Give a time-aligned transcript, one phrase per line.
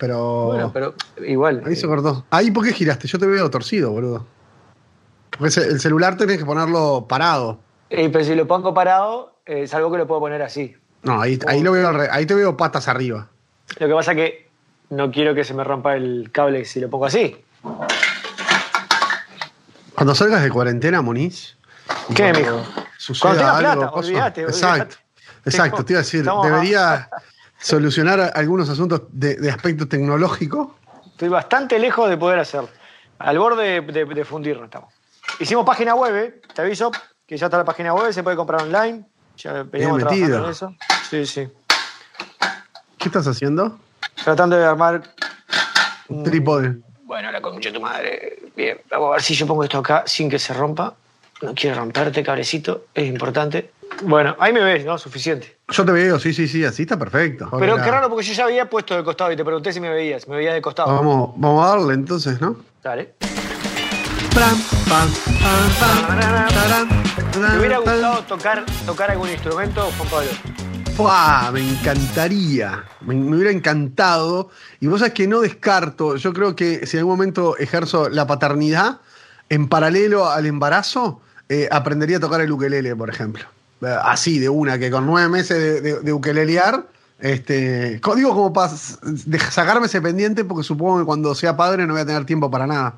[0.00, 0.46] pero.
[0.46, 0.94] Bueno, pero
[1.26, 1.62] igual.
[1.66, 2.24] Ahí se cortó.
[2.30, 3.06] Ahí, ¿por qué giraste?
[3.06, 4.26] Yo te veo torcido, boludo.
[5.30, 7.60] Porque el celular tenés que ponerlo parado.
[7.90, 10.74] Eh, pero si lo pongo parado, eh, es algo que lo puedo poner así.
[11.02, 13.28] No, ahí, ahí lo veo ahí te veo patas arriba.
[13.78, 14.48] Lo que pasa que
[14.88, 17.36] no quiero que se me rompa el cable si lo pongo así.
[19.94, 21.56] Cuando salgas de cuarentena, Moniz.
[22.14, 22.62] ¿Qué, mijo?
[23.20, 24.96] Cuando tenga algo, plata, olvídate, Exacto.
[25.44, 27.08] Exacto, te iba a decir, Estamos- debería
[27.60, 30.76] solucionar algunos asuntos de, de aspecto tecnológico.
[31.06, 32.70] Estoy bastante lejos de poder hacerlo.
[33.18, 34.92] Al borde de, de, de fundirnos estamos.
[35.38, 36.40] Hicimos página web, eh.
[36.54, 36.90] te aviso
[37.26, 39.04] que ya está la página web, se puede comprar online.
[39.36, 40.44] Ya metido.
[40.44, 40.74] en eso.
[41.08, 41.48] Sí, sí.
[42.98, 43.78] ¿Qué estás haciendo?
[44.22, 45.02] Tratando de armar.
[46.08, 46.76] Un trípode.
[47.04, 48.38] Bueno, la concha de tu madre.
[48.54, 50.94] Bien, vamos a ver si yo pongo esto acá sin que se rompa.
[51.42, 53.70] No quiero romperte, cabrecito, es importante.
[54.02, 54.98] Bueno, ahí me ves, ¿no?
[54.98, 55.56] Suficiente.
[55.68, 57.48] Yo te veo, sí, sí, sí, así está perfecto.
[57.58, 59.88] Pero qué raro porque yo ya había puesto de costado y te pregunté si me
[59.88, 60.28] veías.
[60.28, 60.94] Me veías de costado.
[60.94, 62.56] Vamos, vamos a darle entonces, ¿no?
[62.82, 63.14] Dale.
[67.32, 70.30] ¿Te hubiera gustado tocar, tocar algún instrumento, Juan Pablo?
[70.94, 71.50] ¡Fua!
[71.52, 74.50] Me encantaría, me, me hubiera encantado.
[74.80, 78.26] Y vos sabés que no descarto, yo creo que si en algún momento ejerzo la
[78.26, 79.00] paternidad,
[79.48, 83.44] en paralelo al embarazo, eh, aprendería a tocar el ukelele, por ejemplo.
[83.82, 86.86] Eh, Así, de una, que con nueve meses de, de, de ukelelear,
[87.18, 88.72] este, digo como para
[89.50, 92.66] sacarme ese pendiente, porque supongo que cuando sea padre no voy a tener tiempo para
[92.66, 92.94] nada.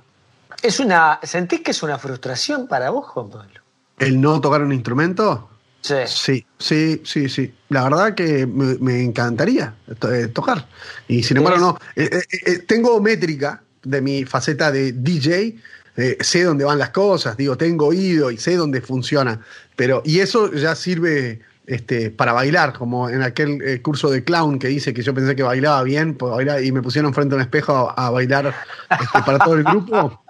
[0.62, 3.60] Es una, ¿Sentís que es una frustración para vos, Juan Pablo?
[3.98, 5.48] ¿El no tocar un instrumento?
[5.80, 5.94] Sí.
[6.06, 7.54] Sí, sí, sí, sí.
[7.70, 10.68] La verdad que me, me encantaría eh, tocar.
[11.08, 11.78] Y sin embargo, no.
[11.96, 15.56] Eh, eh, eh, tengo métrica de mi faceta de DJ.
[15.96, 19.40] Eh, sé dónde van las cosas, digo, tengo oído y sé dónde funciona.
[19.76, 24.58] Pero, y eso ya sirve este, para bailar, como en aquel eh, curso de clown
[24.58, 27.42] que dice que yo pensé que bailaba bien, pues, y me pusieron frente a un
[27.42, 28.54] espejo a, bailar
[28.90, 30.22] este, para todo el grupo.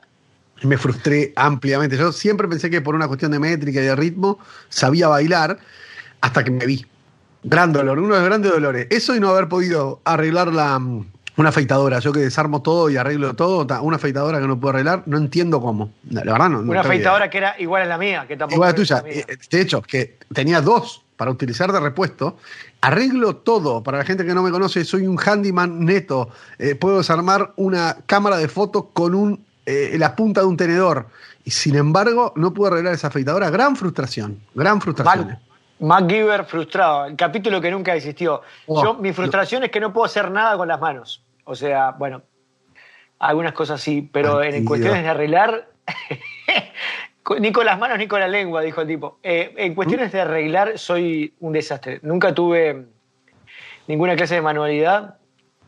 [0.65, 1.97] Me frustré ampliamente.
[1.97, 4.39] Yo siempre pensé que por una cuestión de métrica y de ritmo
[4.69, 5.59] sabía bailar
[6.21, 6.87] hasta que me vi.
[7.43, 8.87] Gran dolor, uno de los grandes dolores.
[8.91, 11.07] Eso y no haber podido arreglar la, mm,
[11.37, 11.99] una afeitadora.
[12.01, 15.61] Yo que desarmo todo y arreglo todo, una afeitadora que no puedo arreglar, no entiendo
[15.61, 15.91] cómo.
[16.11, 16.59] La verdad no.
[16.59, 16.81] no Una idea.
[16.83, 19.03] afeitadora que era igual a la mía, que tampoco Igual a tuya.
[19.03, 19.09] la.
[19.11, 22.37] Eh, De hecho, que tenía dos para utilizar de repuesto.
[22.81, 23.83] Arreglo todo.
[23.83, 26.31] Para la gente que no me conoce, soy un handyman neto.
[26.59, 31.07] Eh, puedo desarmar una cámara de fotos con un, eh, la punta de un tenedor.
[31.45, 33.51] Y sin embargo, no pude arreglar esa afeitadora.
[33.51, 34.39] Gran frustración.
[34.55, 35.39] Gran frustración.
[35.83, 38.43] MacGyver frustrado, el capítulo que nunca existió.
[38.67, 41.23] Oh, Yo, mi frustración es que no puedo hacer nada con las manos.
[41.45, 42.23] O sea, bueno,
[43.19, 45.69] algunas cosas sí, pero en cuestiones de arreglar,
[47.41, 49.19] ni con las manos ni con la lengua, dijo el tipo.
[49.23, 52.01] Eh, en cuestiones de arreglar soy un desastre.
[52.03, 52.87] Nunca tuve
[53.87, 55.17] ninguna clase de manualidad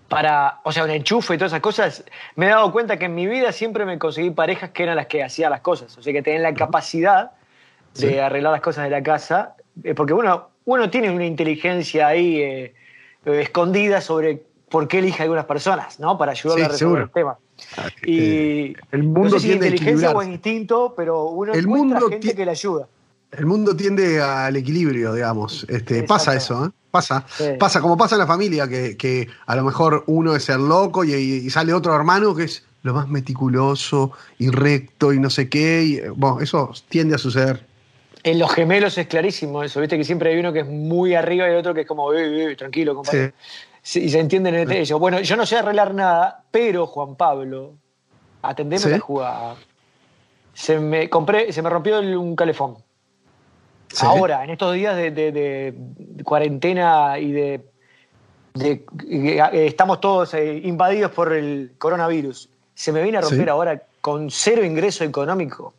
[0.09, 2.05] para, o sea, un enchufe y todas esas cosas.
[2.37, 5.07] Me he dado cuenta que en mi vida siempre me conseguí parejas que eran las
[5.07, 5.97] que hacían las cosas.
[5.99, 7.33] O sea, que tenían la capacidad
[7.95, 8.19] de Sí.
[8.19, 9.57] arreglar las cosas de la casa.
[9.83, 12.75] Eh, porque uno, uno tiene una inteligencia ahí eh,
[13.27, 16.17] eh, escondida sobre por qué elige a algunas personas, ¿no?
[16.19, 17.01] Para ayudarle Sí, a resolver seguro.
[17.03, 17.37] los temas.
[18.03, 21.61] Eh, Y el mundo no sé si tiende a inteligencia o instinto, pero uno El
[21.65, 22.89] encuentra mundo gente que le ayuda.
[23.31, 25.65] El mundo tiende al equilibrio, digamos.
[25.69, 26.07] Este, Exacto.
[26.07, 26.71] pasa eso, ¿eh?
[26.91, 27.25] Pasa.
[27.37, 27.45] Sí.
[27.59, 31.03] Pasa, como pasa en la familia, que, que a lo mejor uno es el loco
[31.05, 35.49] y, y sale otro hermano que es lo más meticuloso y recto y no sé
[35.49, 35.83] qué.
[35.83, 37.67] Y, bueno, eso tiende a suceder.
[38.25, 41.47] En los gemelos es clarísimo eso, viste que siempre hay uno que es muy arriba
[41.47, 43.35] y el otro que es como, "Eh, eh, tranquilo, compadre.
[43.83, 44.99] Sí, y se entienden entre ellos.
[44.99, 47.75] Bueno, yo no sé arreglar nada, pero Juan Pablo,
[48.41, 48.89] atendeme Sí.
[48.89, 49.57] la jugada.
[50.55, 52.77] Se me compré, se me rompió el- un calefón.
[53.89, 54.07] Sí.
[54.07, 57.61] Ahora, en estos días de, de- de cuarentena y de,
[58.55, 63.83] de- eh, estamos todos eh, invadidos por el coronavirus, se me viene a romper ahora
[64.01, 65.75] con cero ingreso económico.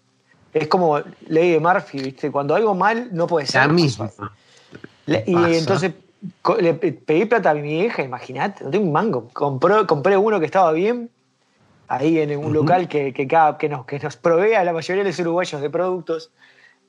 [0.55, 2.31] Es como ley de Murphy, ¿viste?
[2.31, 3.61] Cuando algo mal no puede ser.
[3.61, 4.09] La misma.
[5.05, 5.49] Le- y Pasa.
[5.57, 5.91] entonces
[6.61, 9.27] le pe- pedí plata a mi hija, imagínate, no tengo un mango.
[9.33, 11.09] Compró, compré uno que estaba bien,
[11.89, 15.03] ahí en un local que, que, cada- que, nos, que nos provee a la mayoría
[15.03, 16.31] de los uruguayos de productos.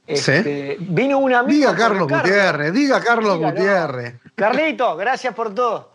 [0.06, 1.52] Este, Vino un amigo.
[1.58, 2.06] Diga Carlos.
[2.08, 3.52] Gutiérrez, diga Carlos Dígalo.
[3.56, 4.14] Gutiérrez.
[4.36, 5.90] Carlito, gracias por todo.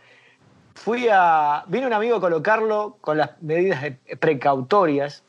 [0.74, 1.63] Fui a.
[1.68, 3.81] Vino un amigo a colocarlo con las medidas
[4.19, 5.24] precautorias.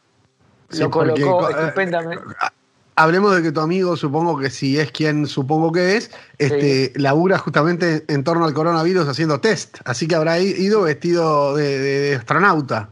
[0.73, 2.25] Sí, Lo colocó eh, estupendamente.
[2.95, 7.39] Hablemos de que tu amigo, supongo que si es quien supongo que es, este, labura
[7.39, 9.79] justamente en torno al coronavirus haciendo test.
[9.87, 12.91] Así que habrá ido vestido de, de- de astronauta.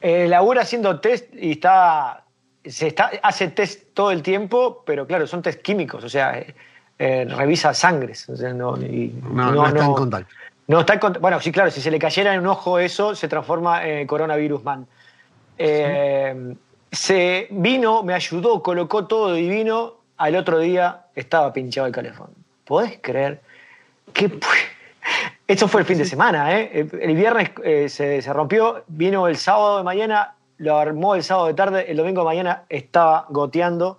[0.00, 2.24] Eh, labura haciendo test y está,
[2.64, 3.10] se está.
[3.22, 6.54] Hace test todo el tiempo, pero claro, son test químicos, o sea, eh,
[6.98, 8.26] eh, revisa sangres.
[8.30, 10.34] o sea, no, y- No, no está en contacto.
[10.66, 13.86] No está bueno, sí, claro, si se le cayera en un ojo eso, se transforma
[13.86, 14.86] en coronavirus man.
[15.58, 16.54] Eh,
[16.92, 19.94] se vino, me ayudó, colocó todo divino.
[20.18, 22.30] Al otro día estaba pinchado el calefón.
[22.64, 23.40] ¿Podés creer?
[24.12, 24.30] que
[25.48, 26.88] Esto fue el fin de semana, ¿eh?
[27.00, 31.48] El viernes eh, se, se, rompió, vino el sábado de mañana, lo armó el sábado
[31.48, 33.98] de tarde, el domingo de mañana estaba goteando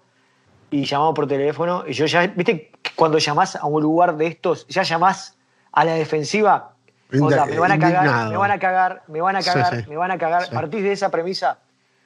[0.72, 1.84] y llamamos por teléfono.
[1.86, 5.38] Y yo ya, viste, cuando llamás a un lugar de estos, ya llamás
[5.72, 6.74] a la defensiva.
[7.10, 10.18] me van a cagar, me van a cagar, me van a cagar, me van a
[10.18, 10.50] cagar.
[10.50, 11.60] Partís de esa premisa.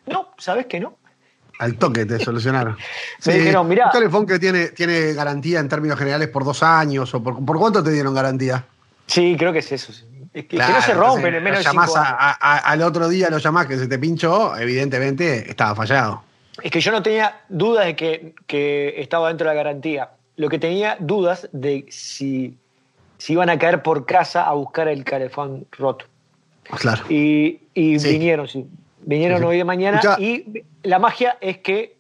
[0.08, 0.98] No, ¿sabes que no?
[1.60, 2.78] Al toque te solucionaron.
[3.26, 3.88] me dijeron, mirá.
[3.88, 7.58] Un teléfono que tiene, tiene garantía en términos generales por dos años o por, ¿por
[7.58, 8.66] cuánto te dieron garantía?
[9.08, 9.94] Sí, creo que es eso.
[10.34, 13.78] Es que, no se rompen en menos de cinco al otro día lo llamás que
[13.78, 16.22] se te pinchó, evidentemente estaba fallado.
[16.62, 20.12] Es que yo no tenía dudas de que, que estaba dentro de la garantía.
[20.36, 22.56] Lo que tenía dudas de si,
[23.18, 26.06] si iban a caer por casa a buscar el calefón roto.
[26.80, 27.04] Claro.
[27.10, 28.68] Y, y vinieron, sí.
[29.08, 31.98] Vinieron hoy de mañana y la magia es que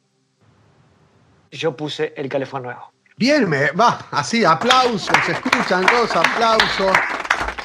[1.51, 2.91] yo puse el calefón nuevo.
[3.15, 6.91] Bien, me va, así, aplausos, se escuchan dos aplausos.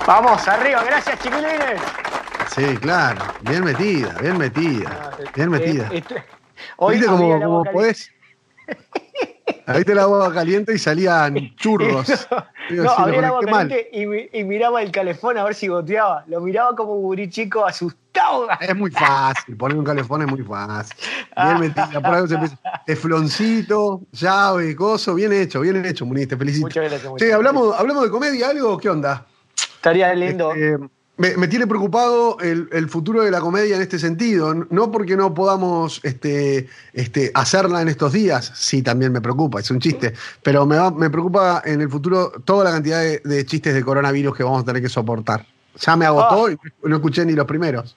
[0.06, 1.80] Vamos, arriba, gracias chiquilines.
[2.54, 5.88] Sí, claro, bien metida, bien metida, ah, bien metida.
[5.90, 6.04] Eh,
[6.76, 8.12] hoy ¿Viste cómo, podés?
[9.66, 12.08] Ahí te la agua caliente y salían churros.
[12.70, 16.24] no, abría el agua caliente y, miraba el calefón a ver si goteaba.
[16.26, 18.48] Lo miraba como un gurí chico asustado.
[18.60, 20.96] Es muy fácil, poner un calefón es muy fácil.
[21.36, 22.58] Bien metida, por algo se empieza.
[22.86, 26.66] Tefloncito, llave, coso, bien hecho, bien hecho, Muniz, te felicito.
[26.66, 27.12] Muchas gracias.
[27.18, 29.26] Sí, hablamos, hablamos de comedia, algo, ¿qué onda?
[29.56, 30.52] Estaría lindo.
[30.52, 30.78] Este,
[31.36, 34.52] me, tiene preocupado el, futuro de la comedia en este sentido.
[34.70, 39.70] No porque no podamos este, este, hacerla en estos días, sí, también me preocupa, es
[39.70, 43.84] un chiste, pero me, me preocupa en el futuro toda la cantidad de, chistes de
[43.84, 45.46] coronavirus que vamos a tener que soportar.
[45.76, 46.52] Ya me agotó ah.
[46.52, 47.96] y no escuché ni los primeros.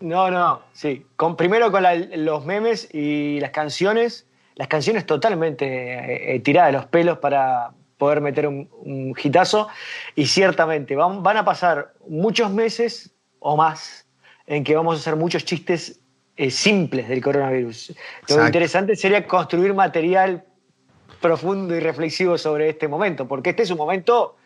[0.00, 1.06] No, no, sí.
[1.16, 1.84] Con, primero con
[2.16, 4.26] los memes y las canciones,
[4.56, 9.68] las canciones totalmente eh, eh, tiradas de los pelos para, poder meter un, un hitazo.
[10.14, 14.06] Y ciertamente van, van, a pasar muchos meses o más
[14.46, 16.00] en que vamos a hacer muchos chistes
[16.36, 17.94] eh, simples del coronavirus.
[18.28, 20.44] Lo interesante sería construir material
[21.20, 24.36] profundo y reflexivo sobre este momento, porque este es un momento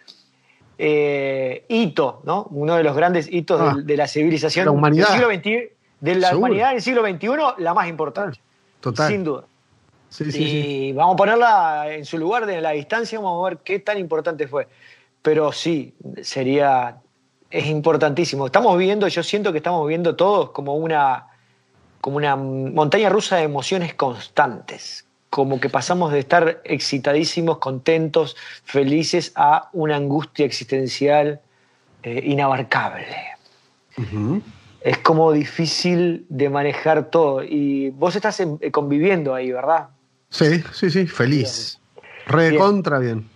[0.76, 2.46] eh, hito, ¿no?
[2.50, 3.96] Uno de los grandes hitos de, ah.
[3.96, 5.08] la civilización la humanidad.
[5.08, 5.68] del siglo XXI,
[6.00, 8.38] de la humanidad del siglo XXI, la más importante.
[8.80, 9.08] Total.
[9.08, 9.44] Sin duda
[10.20, 13.98] y vamos a ponerla en su lugar de la distancia, vamos a ver qué tan
[13.98, 14.66] importante fue.
[15.22, 16.96] Pero sí, sería,
[17.50, 18.46] es importantísimo.
[18.46, 21.26] Estamos viendo, yo siento que estamos viendo todos como una,
[22.00, 25.04] como una montaña rusa de emociones constantes.
[25.30, 31.40] Como que pasamos de estar excitadísimos, contentos, felices, a una angustia existencial
[32.02, 33.16] eh, inabarcable.
[34.80, 37.42] Es como difícil de manejar todo.
[37.42, 39.88] Y vos estás conviviendo ahí, ¿verdad?
[40.30, 41.78] Sí, sí, sí, feliz.
[42.26, 43.28] Recontra bien.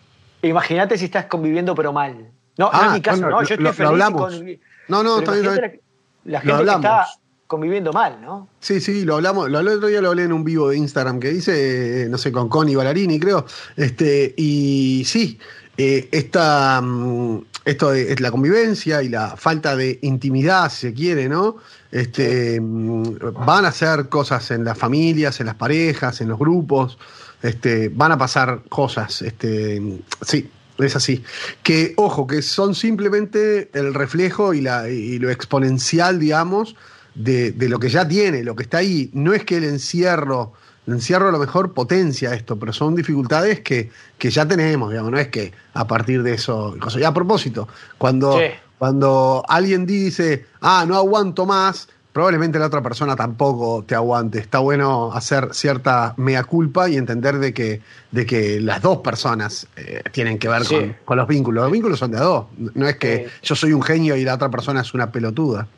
[0.43, 2.31] Imagínate si estás conviviendo pero mal.
[2.59, 4.61] No, no es ah, mi caso, no, yo estoy feliz.
[4.89, 5.81] no, no, está bien.
[6.25, 7.06] La, gente que está
[7.47, 8.49] conviviendo mal, ¿no?
[8.61, 11.19] Sí, sí, lo hablamos, lo, el otro día lo hablé en un vivo de Instagram
[11.19, 13.44] que dice, no sé, con Connie Ballarini, creo.
[13.77, 15.39] Este, y sí,
[15.77, 21.29] eh, esta, mm, esto es la convivencia y la falta de intimidad, si se quiere,
[21.29, 21.56] ¿no?
[21.93, 26.99] Este, van a hacer cosas en las familias, en las parejas, en los grupos,
[27.43, 31.22] este, van a pasar cosas, este, sí, es así.
[31.63, 36.77] Que, ojo, que son simplemente el reflejo y, la, y lo exponencial, digamos,
[37.15, 39.11] de, lo que ya tiene, lo que está ahí.
[39.13, 43.61] No es que el encierro el encierro a lo mejor potencia esto, pero son dificultades
[43.61, 46.77] que, que ya tenemos, digamos, no es que a partir de eso.
[46.96, 47.69] Y a propósito,
[47.99, 48.41] cuando,
[48.82, 54.41] cuando alguien dice, ah, no aguanto más, probablemente la otra persona tampoco te aguante.
[54.41, 59.69] Está bueno hacer cierta mea culpa y entender de que, de que las dos personas
[59.77, 60.62] eh, tienen que ver
[61.05, 61.62] con, los vínculos.
[61.62, 62.46] Los vínculos son de a dos.
[62.74, 65.69] No es que yo soy un genio y la otra persona es una pelotuda.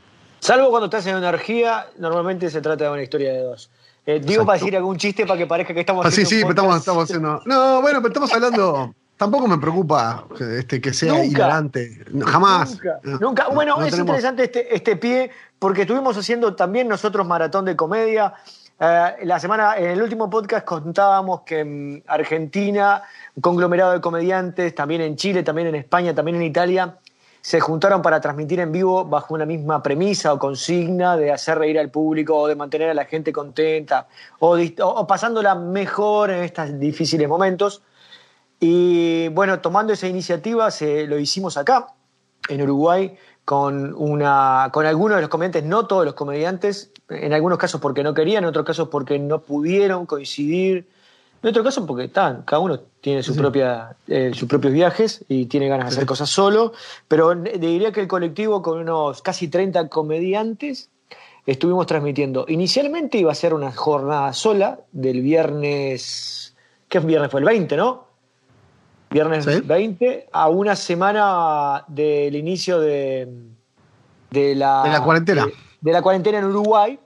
[0.41, 3.69] Salvo cuando estás en energía, normalmente se trata de una historia de dos.
[4.07, 6.31] Eh, digo para decir algún chiste para que parezca que estamos haciendo.
[6.31, 7.43] Sí, sí, estamos, estamos haciendo.
[7.45, 8.95] No, bueno, pero estamos hablando.
[9.25, 11.63] Tampoco me preocupa este, que sea nunca,
[12.27, 12.79] Jamás.
[13.21, 13.49] Nunca.
[13.49, 18.35] Bueno, es interesante este, este pie porque estuvimos haciendo también nosotros maratón de comedia.
[18.79, 23.03] Eh, la semana, en el último podcast contábamos que en Argentina,
[23.35, 26.99] un conglomerado de comediantes, también en Chile, también en España, también en Italia,
[27.41, 31.79] se juntaron para transmitir en vivo bajo una misma premisa o consigna de hacer reír
[31.79, 34.07] al público o de mantener a la gente contenta
[34.39, 37.81] o, pasándola mejor en estos difíciles momentos.
[38.67, 41.89] Y bueno, tomando esa iniciativa se, lo hicimos acá.
[42.49, 47.59] en Uruguay con, una, con algunos de los comediantes, no todos los comediantes, en algunos
[47.59, 50.89] casos porque no querían, en otros casos porque no pudieron coincidir,
[51.43, 55.45] en otros casos porque están, cada uno tiene su propia, eh, sus propios viajes y
[55.45, 56.73] tiene ganas de hacer cosas solo,
[57.07, 60.89] pero diría que el colectivo con unos casi 30 comediantes
[61.45, 62.47] estuvimos transmitiendo.
[62.49, 66.57] Inicialmente iba a ser una jornada sola del viernes,
[66.89, 67.41] ¿qué viernes fue?
[67.41, 68.14] El 20, ¿no?
[69.15, 73.29] Viernes 20, a una semana del inicio de,
[74.33, 75.47] de, la, de la cuarentena.
[75.81, 76.99] De, la cuarentena en Uruguay.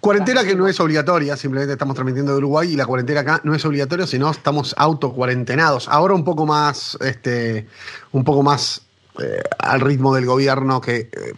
[0.00, 3.54] Cuarentena que no es obligatoria, simplemente estamos transmitiendo de Uruguay y la cuarentena acá no
[3.54, 5.86] es obligatoria, sino estamos autocuarentenados.
[5.88, 7.66] Ahora un poco más, este,
[8.12, 8.80] un poco más
[9.22, 11.34] eh, al ritmo del gobierno que eh,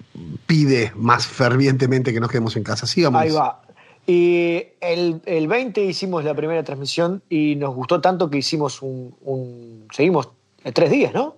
[0.47, 2.87] pide más fervientemente que nos quedemos en casa.
[2.87, 3.21] Sigamos.
[3.21, 3.61] Ahí va.
[4.06, 9.87] Y el, el, 20 hicimos la primera transmisión y nos gustó tanto que hicimos un.
[9.92, 10.30] seguimos
[10.73, 11.37] tres días, ¿no?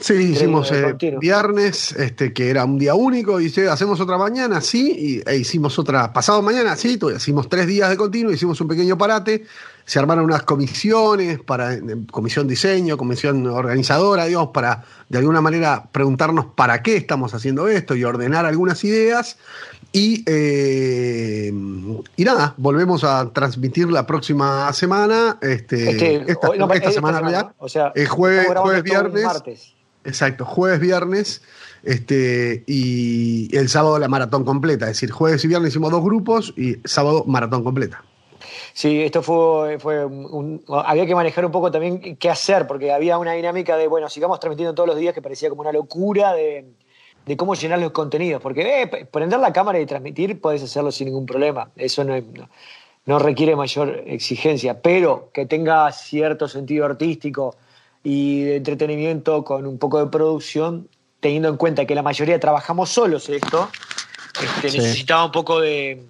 [0.00, 4.62] Sí, hicimos eh, viernes, este, que era un día único, y dice, hacemos otra mañana,
[4.62, 8.68] sí, y, e hicimos otra pasado mañana, sí, hicimos tres días de continuo, hicimos un
[8.68, 9.44] pequeño parate,
[9.84, 11.78] se armaron unas comisiones, para
[12.10, 17.94] comisión diseño, comisión organizadora, digamos, para de alguna manera preguntarnos para qué estamos haciendo esto
[17.94, 19.36] y ordenar algunas ideas.
[19.92, 21.52] Y, eh,
[22.16, 25.38] y nada, volvemos a transmitir la próxima semana.
[25.42, 29.74] Este, este esta, semana, O sea, el jueves, jueves viernes.
[30.04, 31.42] Exacto, jueves, viernes.
[31.82, 34.86] Este, y el sábado la maratón completa.
[34.86, 38.04] Es decir, jueves y viernes hicimos dos grupos y sábado maratón completa.
[38.72, 43.18] Sí, esto fue, fue un, había que manejar un poco también qué hacer, porque había
[43.18, 46.64] una dinámica de, bueno, sigamos transmitiendo todos los días que parecía como una locura de,
[47.26, 48.42] de cómo llenar los contenidos.
[48.42, 51.70] Porque eh, prender la cámara y transmitir puedes hacerlo sin ningún problema.
[51.76, 52.14] Eso no,
[53.06, 57.56] no, requiere mayor exigencia, pero que tenga cierto sentido artístico
[58.02, 60.88] y de entretenimiento con un poco de producción,
[61.20, 63.68] teniendo en cuenta que la mayoría trabajamos solos esto,
[64.42, 66.02] este, necesitaba un poco de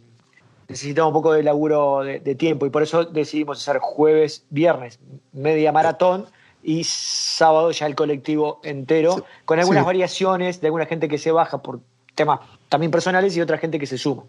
[0.69, 5.00] necesitaba un poco de laburo de, de, tiempo y por eso decidimos hacer jueves, viernes,
[5.33, 6.26] media maratón
[6.62, 11.62] y sábado ya el colectivo entero, con algunas variaciones de alguna gente que se baja
[11.62, 11.81] por
[12.14, 14.23] temas también personales y otra gente que se suma.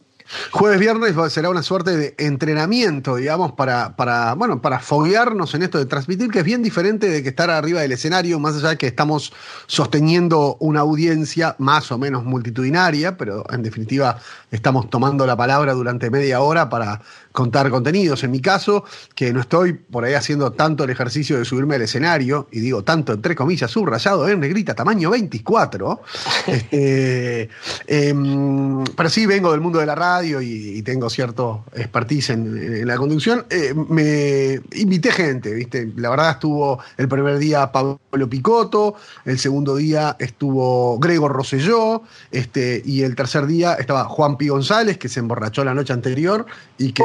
[0.51, 5.77] Jueves, viernes será una suerte de entrenamiento, digamos, para, para, bueno, para foguearnos en esto
[5.77, 8.77] de transmitir, que es bien diferente de que estar arriba del escenario, más allá de
[8.77, 9.33] que estamos
[9.67, 14.17] sosteniendo una audiencia más o menos multitudinaria, pero en definitiva
[14.51, 18.23] estamos tomando la palabra durante media hora para contar contenidos.
[18.23, 18.83] En mi caso,
[19.15, 22.83] que no estoy por ahí haciendo tanto el ejercicio de subirme al escenario, y digo
[22.83, 26.01] tanto entre comillas, subrayado en negrita, tamaño 24,
[26.47, 27.49] este,
[27.87, 32.97] em, pero sí vengo del mundo de la radio y, tengo cierto expertise en, la
[32.97, 33.45] conducción.
[33.51, 35.91] Eh, me invité gente, ¿viste?
[35.95, 38.95] La verdad estuvo el primer día Pablo Picotto,
[39.25, 44.97] el segundo día estuvo Gregor Rosselló, este, y el tercer día estaba Juan Pi González,
[44.97, 46.45] que se emborrachó la noche anterior
[46.77, 47.03] y que,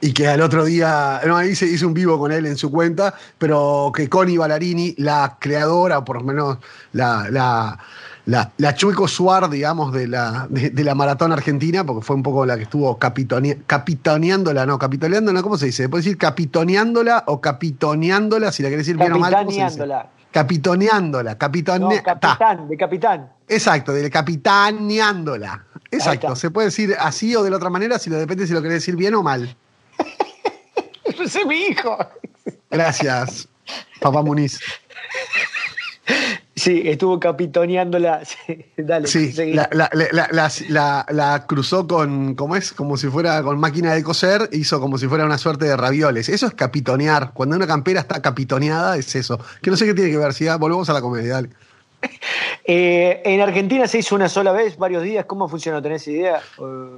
[0.00, 3.14] y que al otro día, no, hice, hice un vivo con él en su cuenta,
[3.38, 6.58] pero que Connie Ballarini, la creadora, o por lo menos
[6.92, 7.78] la, la
[8.26, 12.46] la, la Chueco Suar, digamos, de la, de, la maratón argentina, porque fue un poco
[12.46, 15.88] la que estuvo capitoneándola, no, capitoneándola, ¿cómo se dice?
[15.88, 19.32] ¿Puede decir capitoneándola o capitoneándola, si la querés decir bien o mal?
[19.32, 20.10] Capitaneándola.
[20.30, 22.02] Capitoneándola, capitone...
[22.02, 23.28] capitán, de capitán.
[23.48, 25.64] Exacto, de capitaneándola.
[25.90, 28.62] Exacto, se puede decir así o de la otra manera, si lo depende si lo
[28.62, 29.56] querés decir bien o mal.
[31.04, 31.96] Ese es mi hijo.
[32.70, 33.48] Gracias,
[34.00, 34.60] papá Muniz.
[36.56, 38.22] Sí, estuvo capitoneándola.
[38.76, 42.72] Dale, sí, la, cruzó con, ¿cómo es?
[42.72, 46.28] Como si fuera con máquina de coser, hizo como si fuera una suerte de ravioles.
[46.28, 47.32] Eso es capitonear.
[47.32, 49.38] Cuando una campera está capitoneada, es eso.
[49.62, 51.50] Que no sé qué tiene que ver, si volvemos a la comedia, dale.
[52.66, 55.26] Eh, en Argentina se hizo una sola vez, varios días.
[55.26, 55.82] ¿Cómo funcionó?
[55.82, 56.40] ¿Tenés idea?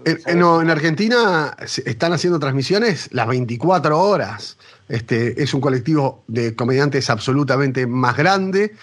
[0.04, 4.58] Eh, no, en Argentina están haciendo transmisiones las 24 horas.
[4.88, 8.74] Este, es un colectivo de comediantes absolutamente más grande.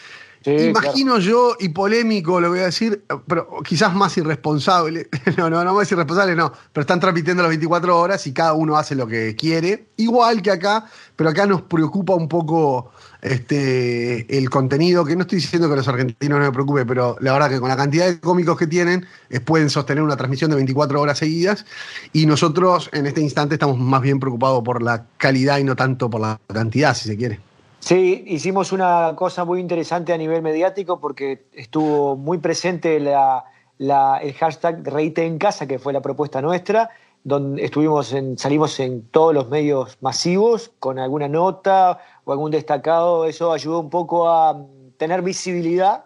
[0.45, 5.09] Imagino yo, y polémico lo voy a decir, pero quizás más irresponsable.
[5.37, 6.51] No, no, no más irresponsable, no.
[6.71, 9.87] Pero están transmitiendo las 24 horas y cada uno hace lo que quiere.
[9.97, 10.85] Igual que acá,
[11.15, 12.91] pero acá nos preocupa un poco
[13.23, 17.31] este, el contenido, que no estoy diciendo que los argentinos no me preocupe, pero la
[17.31, 20.57] verdad que con la cantidad de cómicos que tienen, eh, pueden sostener una transmisión de
[20.57, 21.65] 24 horas seguidas.
[22.11, 26.09] Y nosotros en este instante estamos más bien preocupados por la calidad y no tanto
[26.09, 27.39] por la cantidad, si se quiere.
[27.79, 33.45] Sí, hicimos una cosa muy interesante a nivel mediático porque estuvo muy presente la,
[33.77, 36.89] el hashtag Reite en casa, que fue la propuesta nuestra,
[37.23, 43.25] donde estuvimos en, salimos en todos los medios masivos con alguna nota o algún destacado.
[43.25, 44.65] Eso ayudó un poco a
[44.97, 46.05] tener visibilidad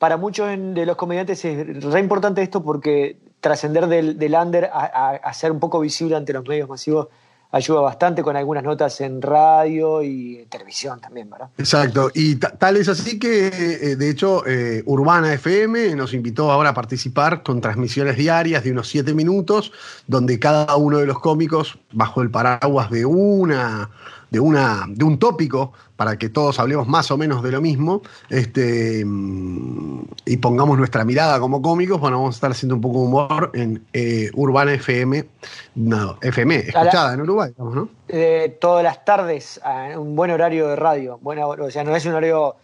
[0.00, 5.10] para muchos de los comediantes es re importante esto porque trascender del, del under a,
[5.22, 7.08] a, ser un poco visible ante los medios masivos
[7.52, 11.48] ayuda bastante con algunas notas en radio y televisión también, ¿verdad?
[11.58, 16.70] Exacto, y tal es así que, eh, de hecho, eh, Urbana FM nos invitó ahora
[16.70, 19.72] a participar con transmisiones diarias de unos siete minutos,
[20.06, 23.90] donde cada uno de los cómicos, bajo el paraguas de una
[24.30, 28.02] de, una, de un tópico para que todos hablemos más o menos de lo mismo
[28.30, 32.00] este, y pongamos nuestra mirada como cómicos.
[32.00, 35.26] Bueno, vamos a estar haciendo un poco de humor en eh, Urbana FM,
[35.74, 37.88] no, FM, escuchada en Uruguay, ¿no?
[38.08, 39.60] Eh, todas las tardes,
[39.96, 41.18] un buen horario de radio.
[41.20, 42.56] Bueno, o sea, no es un horario,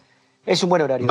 [0.45, 1.07] es un buen horario.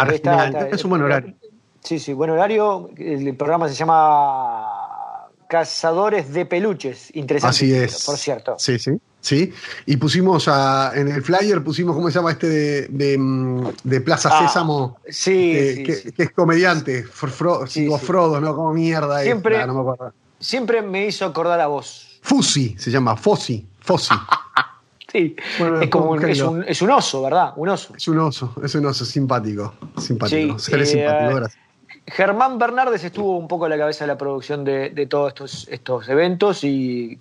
[0.72, 1.36] es un buen horario.
[1.84, 2.90] Sí, sí, buen horario.
[2.98, 7.16] El programa se llama Cazadores de Peluches.
[7.16, 7.56] Interesante.
[7.56, 8.04] Así es.
[8.04, 8.56] Por cierto.
[8.58, 9.00] Sí, sí.
[9.26, 9.52] Sí,
[9.88, 14.48] y pusimos a, en el flyer, pusimos, ¿cómo se llama este de, de, Plaza ah,
[14.48, 15.00] Sésamo?
[15.10, 18.56] Sí, sí, que, es comediante, Frodo, ¿no?
[18.56, 20.14] Como mierda siempre, es, no me acuerdo.
[20.40, 22.20] Siempre me hizo acordar a vos.
[22.22, 24.14] Fusi, se llama, Fossi, Fossi.
[25.12, 25.36] sí,
[25.82, 27.54] es como un, es, un, es, un, oso, ¿verdad?
[27.56, 27.96] Un oso.
[27.98, 31.66] Es un oso, es un oso simpático, simpático, sí, simpático, gracias.
[32.06, 35.68] Germán Bernardes estuvo un poco a la cabeza de la producción de, de todos estos,
[35.72, 37.18] estos eventos y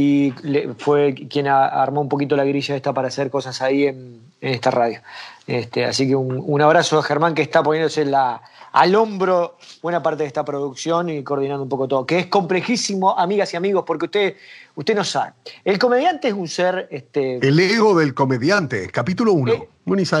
[0.00, 0.32] y
[0.78, 5.00] fue quien armó un poquito la grilla esta para hacer cosas ahí en, esta radio.
[5.44, 8.40] Este, así que un, abrazo a Germán que está poniéndose la,
[8.70, 13.18] al hombro buena parte de esta producción y coordinando un poco todo, que es complejísimo,
[13.18, 14.36] amigas y amigos, porque usted,
[14.76, 15.32] usted no sabe.
[15.64, 16.86] El comediante es un ser...
[16.92, 19.52] Este, el ego del comediante, capítulo 1.
[19.52, 19.68] Eh,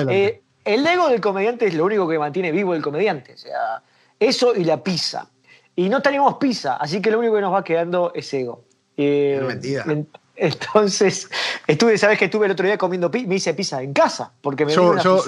[0.08, 3.80] eh, el ego del comediante es lo único que mantiene vivo el comediante, o sea,
[4.18, 5.30] eso y la pizza.
[5.76, 8.64] Y no tenemos pizza, así que lo único que nos va quedando es ego.
[8.98, 10.04] Eh,
[10.36, 11.30] entonces,
[11.66, 13.28] estuve, ¿sabes que estuve el otro día comiendo pizza?
[13.28, 15.24] Me hice pizza en casa, porque me yo, yo,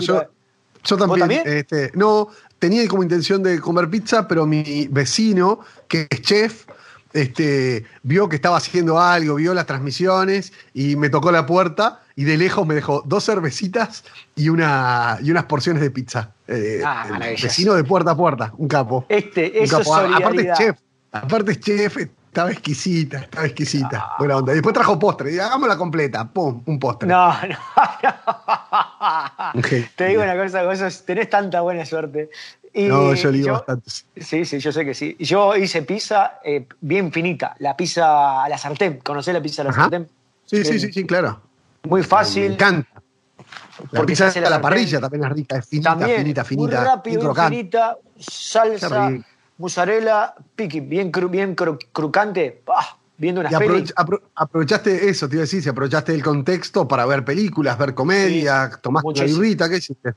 [0.84, 1.42] yo, también.
[1.44, 6.66] Este, no, tenía como intención de comer pizza, pero mi vecino, que es chef,
[7.12, 12.24] este, vio que estaba haciendo algo, vio las transmisiones y me tocó la puerta y
[12.24, 14.04] de lejos me dejó dos cervecitas
[14.36, 16.30] y, una, y unas porciones de pizza.
[16.46, 17.06] Eh, ah,
[17.42, 19.06] vecino de puerta a puerta, un capo.
[19.08, 20.76] Este, eso Aparte es chef,
[21.10, 21.96] aparte es chef,
[22.30, 24.12] estaba exquisita, estaba exquisita.
[24.16, 24.52] Buena onda.
[24.52, 25.34] Después trajo postre.
[25.34, 26.28] Y hagámosla completa.
[26.28, 27.08] Pum, un postre.
[27.08, 27.58] No, no,
[28.02, 29.60] no.
[29.96, 32.30] Te digo una cosa, vos tenés tanta buena suerte.
[32.72, 33.90] no, yo digo bastante.
[34.16, 35.16] Sí, sí, yo sé que sí.
[35.18, 37.56] Yo hice pizza eh, bien finita.
[37.58, 38.98] La pizza a la sartén.
[38.98, 40.08] ¿Conocés la pizza a la sartén?
[40.46, 41.40] Sí, sí, sí, sí, claro.
[41.82, 42.50] Muy fácil.
[42.50, 43.02] Me encanta.
[43.90, 46.76] La pizza a la, parrilla también es rica, es finita, finita, finita.
[46.76, 49.10] Muy rápido, finita, salsa
[49.60, 52.62] mozzarella, piqui, bien, bien crucante,
[53.18, 53.50] viendo una
[54.34, 58.70] aprovechaste eso, te iba a decir, si aprovechaste el contexto para ver películas, ver comedia,
[58.80, 60.14] tomaste una birrita, ¿qué hiciste?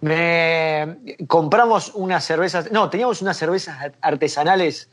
[0.00, 4.88] Me compramos unas cervezas, no, teníamos unas cervezas artesanales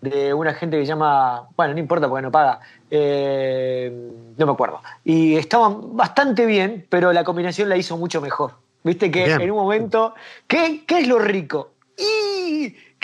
[0.00, 2.60] de una gente que se llama, bueno, no importa porque no paga,
[2.90, 3.92] eh,
[4.38, 4.80] no me acuerdo.
[5.04, 8.52] Y estaban bastante bien, pero la combinación la hizo mucho mejor.
[8.84, 10.14] Viste que en un momento,
[10.46, 11.72] ¿qué, ¿qué es lo rico?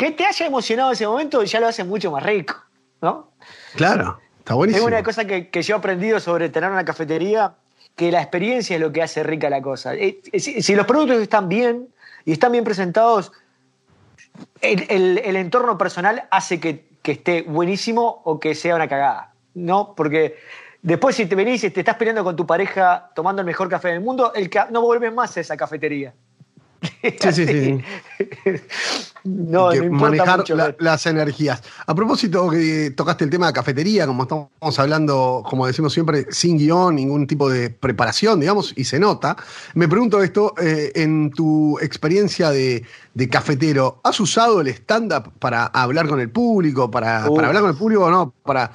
[0.03, 2.57] Que te haya emocionado ese momento ya lo hace mucho más rico,
[3.01, 3.31] ¿no?
[3.77, 4.88] Claro, está buenísimo.
[4.88, 7.55] Es una cosa que, yo he aprendido sobre tener una cafetería,
[7.95, 9.95] que la experiencia es lo que hace rica la cosa.
[9.95, 11.87] Eh, si, los productos están bien
[12.25, 13.31] y están bien presentados,
[14.61, 19.95] el, entorno personal hace que, esté buenísimo o que sea una cagada, ¿no?
[19.95, 20.35] Porque
[20.83, 23.91] después si te venís y te estás peleando con tu pareja tomando el mejor café
[23.91, 26.12] del mundo, el no vuelves más a esa cafetería.
[26.83, 27.85] Sí, sí, sí.
[29.25, 30.45] no, manejar
[30.79, 31.62] las energías.
[31.87, 36.59] A propósito, que tocaste el tema de cafetería, como estamos hablando, como decimos siempre, sin
[36.59, 39.37] guion, ningún tipo de preparación, digamos, y se nota.
[39.75, 42.85] Me pregunto esto, eh, en tu experiencia de,
[43.31, 48.07] cafetero, ¿has usado el stand-up para hablar con el público, para, hablar con el público
[48.07, 48.35] o no?
[48.42, 48.73] Para,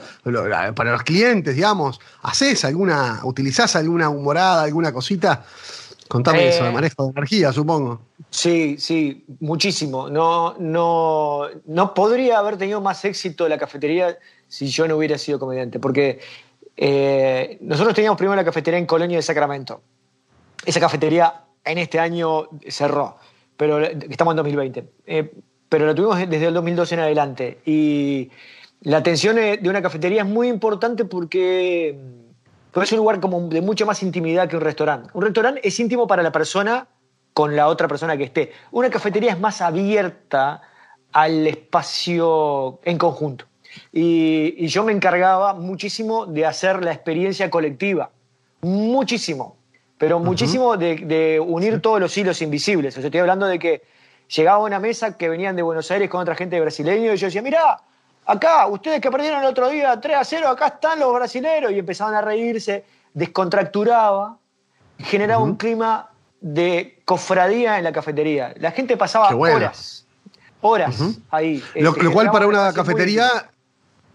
[0.76, 2.00] para los clientes, digamos.
[2.22, 5.44] ¿Haces alguna, utilizás alguna humorada, alguna cosita?
[6.08, 8.02] Contame eso, de eh, manejo de energía, supongo.
[8.30, 10.10] Sí, sí, muchísimo.
[10.10, 14.18] No, no, no podría haber tenido más éxito la cafetería
[14.48, 16.20] si yo no hubiera sido comediante, porque
[16.76, 19.82] eh, nosotros teníamos primero la cafetería en Colonia de Sacramento.
[20.66, 23.18] Esa cafetería en este año cerró,
[23.58, 24.90] pero estamos en 2020.
[25.06, 25.32] Eh,
[25.70, 27.60] pero la tuvimos desde el 2012 en adelante.
[27.66, 28.30] Y
[28.82, 31.98] la atención de una cafetería es muy importante porque
[32.78, 35.10] pero es un lugar como de mucha más intimidad que un restaurante.
[35.16, 36.88] Un restaurante es íntimo para la persona
[37.34, 38.52] con la otra persona que esté.
[38.70, 40.62] Una cafetería es más abierta
[41.12, 43.46] al espacio en conjunto.
[43.92, 48.12] Y, yo me encargaba muchísimo de hacer la experiencia colectiva.
[48.62, 49.58] Muchísimo.
[49.98, 52.96] Pero muchísimo de, unir todos los hilos invisibles.
[52.96, 53.82] O sea, estoy hablando de que
[54.28, 57.18] llegaba a una mesa que venían de Buenos Aires con otra gente de brasileño y
[57.18, 57.82] yo decía, mirá,
[58.28, 61.80] acá, ustedes que perdieron el otro día 3 a 0, acá están los brasileños y
[61.80, 64.38] empezaban a reírse, descontracturaba,
[65.00, 66.10] generaba un clima
[66.42, 68.54] de cofradía en la cafetería.
[68.58, 70.06] La gente pasaba horas,
[70.62, 71.64] horas ahí.
[71.76, 73.50] Lo, este, cual para una cafetería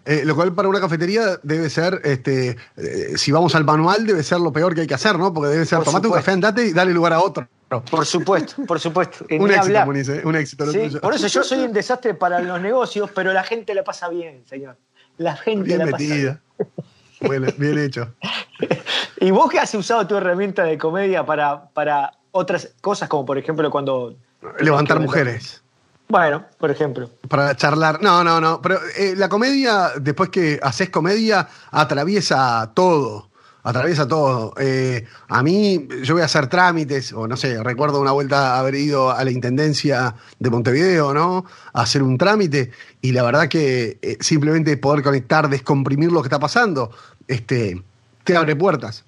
[0.05, 4.25] eh, lo cual para una cafetería debe ser, este, eh, si vamos al manual, debe
[4.25, 5.33] ser lo peor que hay que hacer, ¿no?
[5.33, 7.46] Porque debe ser, tomate un café, andate y dale lugar a otro.
[7.80, 9.24] Por supuesto, por supuesto.
[9.30, 9.85] un, éxito,
[10.24, 10.64] un éxito,
[11.00, 14.44] Por eso yo soy un desastre para los negocios, pero la gente la pasa bien,
[14.46, 14.76] señor.
[15.18, 16.40] La gente bien la metida.
[16.58, 17.54] pasa bien.
[17.58, 18.14] bien hecho.
[19.20, 23.38] ¿Y vos qué has usado tu herramienta de comedia para, para otras cosas, como por
[23.38, 24.16] ejemplo cuando...
[24.58, 25.62] Levantar mujeres.
[26.08, 27.08] Bueno, por ejemplo.
[27.28, 28.02] Para charlar.
[28.02, 28.61] No, no, no.
[28.61, 33.30] Pero eh, la comedia, después que haces comedia, atraviesa todo.
[33.64, 34.55] Atraviesa todo.
[34.59, 38.75] Eh, a mí, yo voy a hacer trámites, o no sé, recuerdo una vuelta haber
[38.75, 41.44] ido a la intendencia de Montevideo, ¿no?
[41.72, 42.72] A hacer un trámite.
[43.01, 46.90] Y la verdad que eh, simplemente poder conectar, descomprimir lo que está pasando,
[47.29, 47.81] este,
[48.25, 49.05] te abre puertas.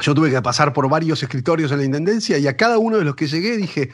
[0.00, 3.04] Yo tuve que pasar por varios escritorios en la intendencia y a cada uno de
[3.04, 3.90] los que llegué dije,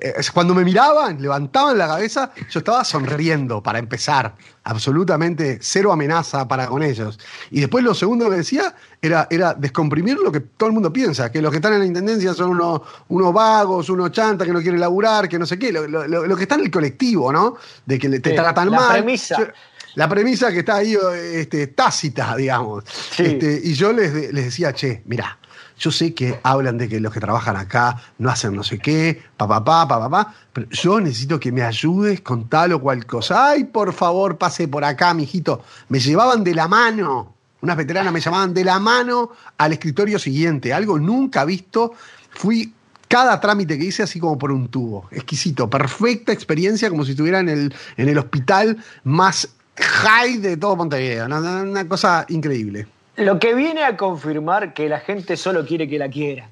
[0.00, 4.34] eh, cuando me miraban, levantaban la cabeza, yo estaba sonriendo para empezar.
[4.64, 7.20] Absolutamente cero amenaza para con ellos.
[7.50, 11.30] Y después lo segundo que decía era, era descomprimir lo que todo el mundo piensa,
[11.30, 14.60] que los que están en la intendencia son unos, unos vagos, unos chantas que no
[14.60, 17.56] quieren laburar, que no sé qué, lo, que está en el colectivo, ¿no?
[17.86, 18.92] De que te tratan la mal.
[18.92, 19.52] Premisa.
[19.94, 20.96] La premisa que está ahí
[21.32, 22.84] este, tácita, digamos.
[23.18, 25.38] Este, y yo les, les decía, che, mirá,
[25.78, 29.22] yo sé que hablan de que los que trabajan acá no hacen no sé qué,
[29.36, 33.50] papá, papá, papá, pero yo necesito que me ayudes con tal o cual cosa.
[33.50, 35.62] Ay, por favor, pase por acá, mijito.
[35.88, 40.72] Me llevaban de la mano, unas veteranas me llamaban de la mano al escritorio siguiente,
[40.72, 41.92] algo nunca visto.
[42.30, 42.72] Fui
[43.08, 45.08] cada trámite que hice así como por un tubo.
[45.10, 50.76] Exquisito, perfecta experiencia, como si estuviera en el, en el hospital más high de todo
[50.76, 51.26] Montevideo.
[51.26, 52.86] una cosa increíble.
[53.16, 56.50] Lo que viene a confirmar que la gente solo quiere que la quiera.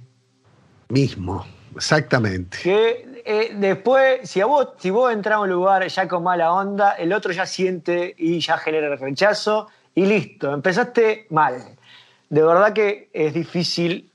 [0.89, 2.59] Mismo, exactamente.
[2.63, 6.53] Que eh, después, si, a vos, si vos entras a un lugar ya con mala
[6.53, 11.77] onda, el otro ya siente y ya genera el rechazo y listo, empezaste mal.
[12.29, 14.12] De verdad que es difícil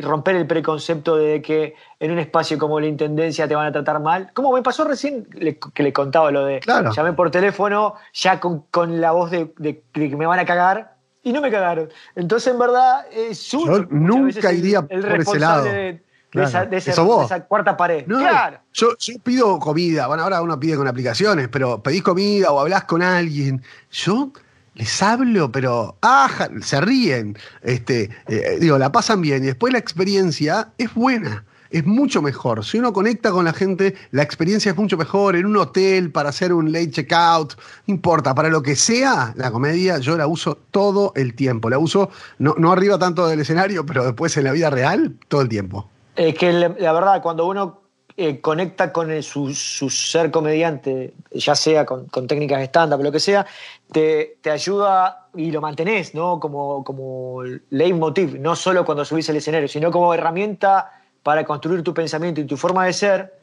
[0.00, 4.00] romper el preconcepto de que en un espacio como la Intendencia te van a tratar
[4.00, 4.30] mal.
[4.34, 5.26] Como me pasó recién
[5.74, 6.60] que le contaba lo de
[6.94, 11.32] llamé por teléfono ya con, la voz de, de que me van a cagar y
[11.32, 11.88] no me cagaron.
[12.14, 15.64] Entonces, en verdad, es Yo nunca iría por ese lado.
[15.64, 18.04] De, esa, cuarta pared.
[18.06, 18.58] claro.
[18.72, 18.88] Yo,
[19.22, 20.06] pido comida.
[20.06, 23.62] Bueno, ahora uno pide con aplicaciones, pero pedís comida o hablas con alguien.
[23.90, 24.30] Yo
[24.78, 27.36] les hablo, pero ah, se ríen.
[27.62, 32.64] Este, eh, digo, la pasan bien y después la experiencia es buena es mucho mejor.
[32.64, 35.36] Si uno conecta con la gente, la experiencia es mucho mejor.
[35.36, 39.50] En un hotel, para hacer un late checkout, no importa, para lo que sea, la
[39.50, 41.68] comedia yo la uso todo el tiempo.
[41.68, 45.42] La uso no, no arriba tanto del escenario, pero después en la vida real, todo
[45.42, 45.88] el tiempo.
[46.16, 47.80] Es que la, verdad, cuando uno
[48.20, 53.46] eh, conecta con su, ser comediante, ya sea con, técnicas estándar, lo que sea,
[53.92, 56.40] te, te, ayuda y lo mantenés, ¿no?
[56.40, 60.90] Como, como leitmotiv, no solo cuando subís al escenario, sino como herramienta
[61.22, 63.34] para construir tu pensamiento y tu forma de ser,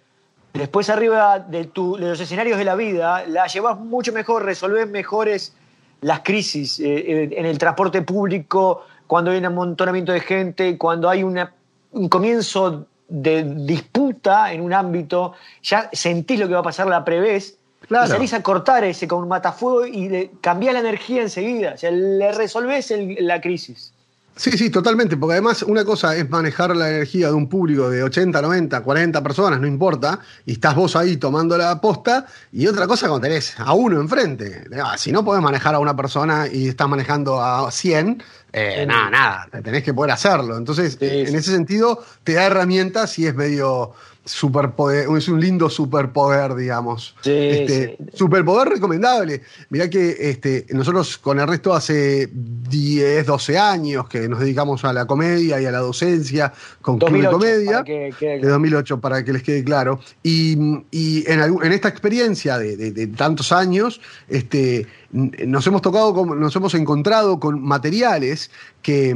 [0.52, 5.54] después arriba de, los escenarios de la vida, la llevas mucho mejor, resolves mejores
[6.02, 11.24] las crisis eh, en el transporte público, cuando hay un amontonamiento de gente, cuando hay
[11.24, 17.04] un comienzo de disputa en un ámbito, ya sentís lo que va a pasar, la
[17.06, 17.58] prevés,
[17.90, 21.78] y salís a cortar ese con un matafuego y le cambiás la energía enseguida, o
[21.78, 23.94] sea, le resolvés la crisis.
[24.38, 28.04] Sí, sí, totalmente, porque además una cosa es manejar la energía de un público de
[28.04, 32.86] 80, 90, 40 personas, no importa, y estás vos ahí tomando la posta, y otra
[32.86, 34.66] cosa cuando tenés a uno enfrente.
[34.84, 38.22] Ah, si no podés manejar a una persona y estás manejando a 100,
[38.52, 40.58] eh, nada, nada, tenés que poder hacerlo.
[40.58, 43.94] Entonces, en ese sentido, te da herramientas y es medio
[44.26, 47.16] superpoder, es un lindo superpoder, digamos.
[47.24, 49.42] este, Superpoder recomendable.
[49.70, 54.92] Mirá que este, nosotros con el resto hace 10, 12 años que nos dedicamos a
[54.94, 57.84] la comedia y a la docencia con Club de Comedia.
[57.84, 60.00] de 2008, para que les quede claro.
[60.24, 67.40] Y, en, en, esta experiencia de, tantos años, este, nos hemos tocado, nos hemos encontrado
[67.40, 68.50] con materiales
[68.82, 69.16] que,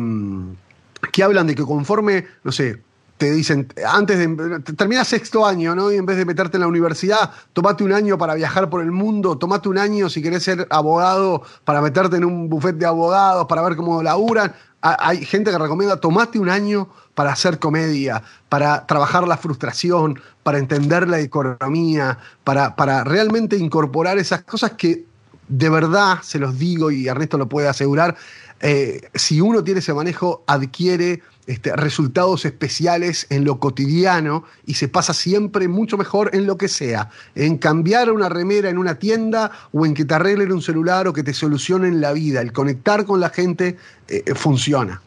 [1.11, 2.77] que hablan de que conforme, no sé,
[3.19, 5.91] te dicen, antes de, terminas sexto año, ¿no?
[5.91, 8.93] Y en vez de meterte en la universidad, tomate un año para viajar por el
[8.93, 13.45] mundo, tomate un año si querés ser abogado, para meterte en un bufete de abogados,
[13.47, 14.55] para ver cómo laburan.
[14.81, 20.57] Hay gente que recomienda, tomate un año para hacer comedia, para trabajar la frustración, para
[20.57, 25.05] entender la economía, para, para realmente incorporar esas cosas que
[25.49, 28.15] de verdad, se los digo y Ernesto lo puede asegurar,
[28.61, 34.87] eh, si uno tiene ese manejo, adquiere este, resultados especiales en lo cotidiano y se
[34.87, 39.49] pasa siempre mucho mejor en lo que sea, en cambiar una remera en una tienda
[39.73, 42.41] o en que te arreglen un celular o que te solucionen la vida.
[42.41, 45.01] El conectar con la gente eh, eh, funciona.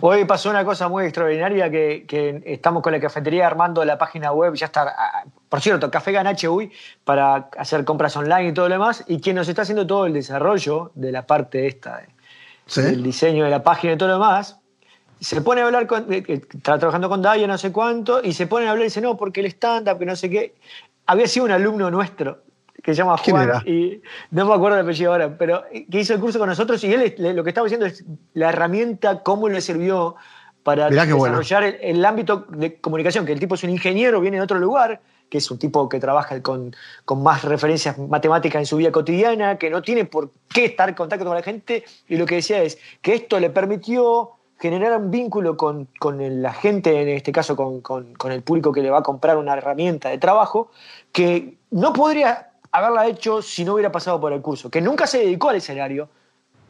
[0.00, 4.54] Hoy pasó una cosa muy extraordinaria que, estamos con la cafetería armando la página web,
[4.54, 6.70] ya está, ah, por cierto, Café Ganache hoy
[7.02, 10.12] para hacer compras online y todo lo demás, y quien nos está haciendo todo el
[10.12, 12.02] desarrollo de la parte esta,
[12.76, 14.59] del diseño de la página y todo lo demás,
[15.20, 18.66] se pone a hablar con, está trabajando con Daya no sé cuánto, y se pone
[18.66, 20.54] a hablar y dice, no, porque el stand-up, que no sé qué,
[21.06, 22.38] había sido un alumno nuestro
[22.82, 26.20] que se llama Juan, y no me acuerdo el apellido ahora, pero que hizo el
[26.20, 30.16] curso con nosotros y él lo que estaba diciendo es la herramienta, cómo le sirvió
[30.62, 34.58] para desarrollar el, ámbito de comunicación, que el tipo es un ingeniero, viene de otro
[34.58, 38.90] lugar, que es un tipo que trabaja con, con, más referencias matemáticas en su vida
[38.90, 42.36] cotidiana, que no tiene por qué estar en contacto con la gente, y lo que
[42.36, 47.32] decía es que esto le permitió generar un vínculo con, con la gente, en este
[47.32, 50.70] caso con, con el público que le va a comprar una herramienta de trabajo,
[51.12, 55.18] que no podría haberla hecho si no hubiera pasado por el curso, que nunca se
[55.18, 56.08] dedicó al escenario,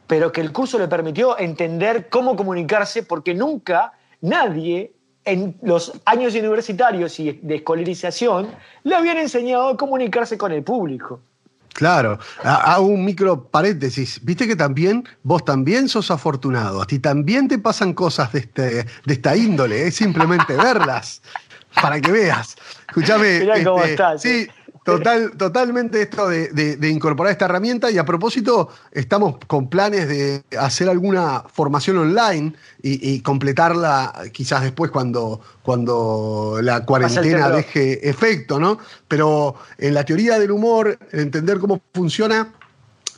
[0.07, 4.93] pero que el curso le permitió entender cómo comunicarse, porque nunca nadie
[5.25, 8.49] en los años universitarios y de escolarización
[8.83, 11.19] le habían enseñado a comunicarse con el público.
[11.73, 14.19] Claro, hago un micro paréntesis.
[14.23, 18.85] Viste que también, vos también sos afortunado, a ti también te pasan cosas de, este,
[19.05, 21.21] de esta índole, es simplemente verlas
[21.81, 22.55] para que veas.
[22.89, 23.39] Escúchame.
[23.39, 24.21] Mirá cómo este, estás.
[24.21, 24.51] Sí, eh.
[24.83, 30.89] Total, totalmente esto de, incorporar esta herramienta y a propósito estamos con planes de hacer
[30.89, 38.79] alguna formación online y, completarla quizás después cuando, cuando la cuarentena deje efecto, ¿no?
[39.07, 42.51] Pero en la teoría del humor, entender cómo funciona,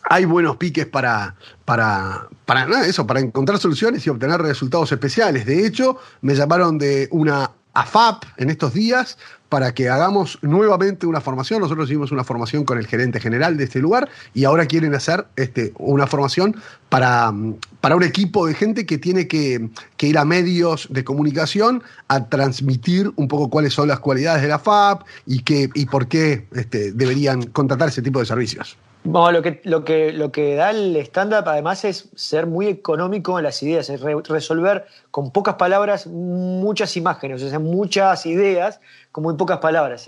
[0.09, 5.45] hay buenos piques para, para, para eso, para encontrar soluciones y obtener resultados especiales.
[5.45, 9.17] De hecho, me llamaron de una AFAP en estos días
[9.49, 11.61] para que hagamos nuevamente una formación.
[11.61, 15.27] Nosotros hicimos una formación con el gerente general de este lugar y ahora quieren hacer
[15.35, 16.55] este, una formación
[16.89, 17.31] para,
[17.79, 23.11] para un equipo de gente que tiene que, ir a medios de comunicación a transmitir
[23.15, 26.91] un poco cuáles son las cualidades de la FAP y, qué, y por qué este,
[26.91, 28.75] deberían contratar ese tipo de servicios.
[29.05, 33.37] Bueno, lo que, lo, que, lo que da el stand-up además es ser muy económico
[33.37, 38.79] en las ideas, es resolver con pocas palabras muchas imágenes, o sea, muchas ideas
[39.11, 40.07] con muy pocas palabras.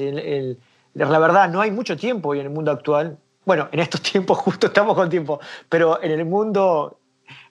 [0.93, 3.17] la verdad, no hay mucho tiempo hoy en el mundo actual.
[3.43, 6.97] Bueno, en estos tiempos justo estamos con tiempo, pero en el mundo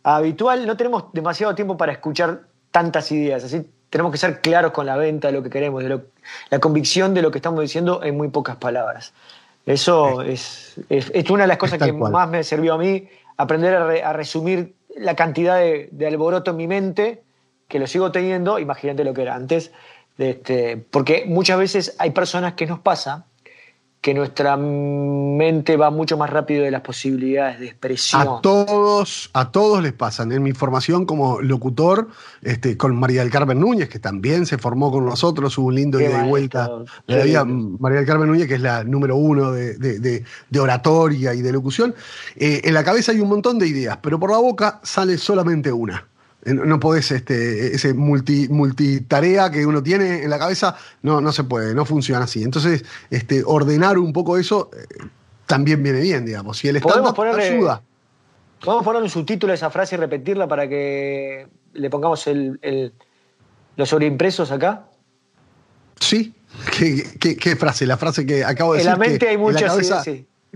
[0.02, 3.44] habitual no tenemos demasiado tiempo para escuchar tantas ideas.
[3.44, 6.00] Así tenemos que ser claros con la venta de lo que queremos, de
[6.50, 9.12] la convicción de lo que estamos diciendo en muy pocas palabras.
[9.66, 14.12] Eso es, es, una de las cosas que más me sirvió a mí, aprender a,
[14.12, 17.22] resumir la cantidad de, alboroto en mi mente,
[17.66, 19.72] que lo sigo teniendo, imagínate lo que era antes,
[20.18, 23.26] este, porque muchas veces hay personas que nos pasa
[24.04, 28.20] que nuestra mente va mucho más rápido de las posibilidades de expresión.
[28.20, 30.30] A todos, a todos les pasan.
[30.30, 32.08] En mi formación como locutor,
[32.42, 35.98] este, con María del Carmen Núñez, que también se formó con nosotros, hubo un lindo
[36.28, 36.68] vuelta
[37.08, 37.46] de vida.
[37.46, 40.22] María del Carmen Núñez, que es la número uno de,
[40.60, 41.94] oratoria y de locución.
[42.36, 45.72] Eh, en la cabeza hay un montón de ideas, pero por la boca sale solamente
[45.72, 46.06] una.
[46.44, 51.44] No podés, este, ese multi, multitarea que uno tiene en la cabeza, no, no se
[51.44, 52.42] puede, no funciona así.
[52.42, 55.04] Entonces, este, ordenar un poco eso eh,
[55.46, 56.58] también viene bien, digamos.
[56.58, 57.82] Si el estándar ayuda.
[58.64, 62.92] ¿Podemos poner un subtítulo a esa frase y repetirla para que le pongamos el,
[63.76, 64.86] los sobreimpresos acá?
[66.00, 66.34] Sí.
[67.20, 67.86] ¿Qué, frase?
[67.86, 68.92] La frase que acabo de decir.
[68.92, 69.76] En la mente hay muchas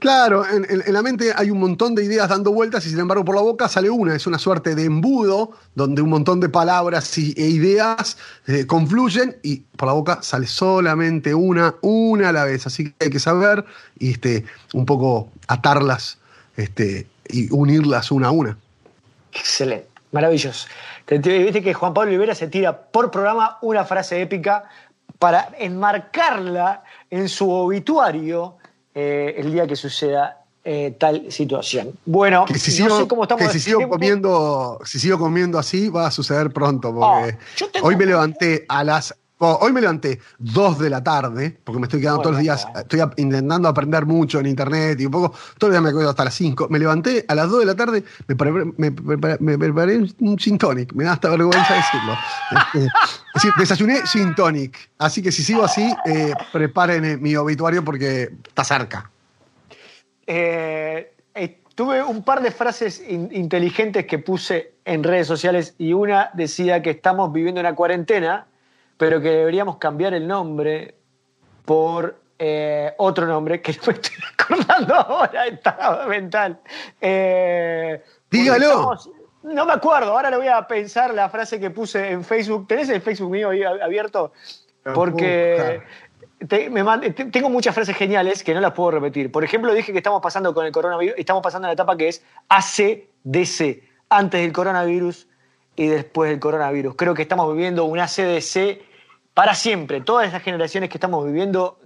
[0.00, 3.34] Claro, en, la mente hay un montón de ideas dando vueltas y sin embargo por
[3.34, 4.14] la boca sale una.
[4.14, 9.56] Es una suerte de embudo donde un montón de palabras e ideas eh, confluyen y
[9.76, 12.66] por la boca sale solamente una, una a la vez.
[12.66, 13.64] Así que hay que saber
[13.98, 16.18] y este, un poco atarlas
[16.56, 18.56] este, y unirlas una a una.
[19.32, 20.68] Excelente, maravilloso.
[21.08, 24.64] Viste que Juan Pablo Olivera se tira por programa una frase épica
[25.18, 28.58] para enmarcarla en su obituario
[28.94, 31.98] eh, el día que suceda eh, tal situación.
[32.04, 33.46] Bueno, si no sé cómo estamos.
[33.46, 36.94] Que si sigo, comiendo, si sigo comiendo así, va a suceder pronto.
[36.94, 37.38] Porque
[37.82, 41.86] oh, hoy me levanté a las hoy me levanté 2 de la tarde, porque me
[41.86, 45.72] estoy quedando todos los días, estoy intentando aprender mucho en internet y un poco, todos
[45.72, 46.68] los días me quedo hasta las 5.
[46.70, 51.12] Me levanté a las 2 de la tarde, me preparé, un gin tonic, me da
[51.12, 52.14] hasta vergüenza decirlo.
[52.74, 58.64] Este, desayuné gin tonic, así que si sigo así, eh, preparen mi obituario porque está
[58.64, 59.10] cerca.
[60.26, 66.30] Eh, eh, tuve un par de frases inteligentes que puse en redes sociales y una
[66.34, 68.46] decía que estamos viviendo una cuarentena
[68.98, 70.96] pero que deberíamos cambiar el nombre
[71.64, 76.60] por eh, otro nombre que no me estoy acordando ahora, estado mental.
[77.00, 78.98] Eh, Dígalo.
[79.44, 82.66] no me acuerdo, ahora le voy a pensar la frase que puse en Facebook.
[82.68, 84.32] ¿Tenés el Facebook mío ahí abierto?
[84.94, 85.82] Porque
[86.48, 89.30] tengo muchas frases geniales que no las puedo repetir.
[89.30, 92.08] Por ejemplo, dije que estamos pasando con el coronavirus, estamos pasando a la etapa que
[92.08, 95.28] es ACDC, antes del coronavirus
[95.76, 96.94] y después del coronavirus.
[96.96, 98.87] Creo que estamos viviendo un ACDC
[99.38, 100.00] para siempre.
[100.00, 101.78] Todas estas generaciones que estamos viviendo,